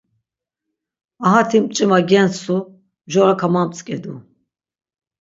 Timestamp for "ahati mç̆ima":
1.25-1.99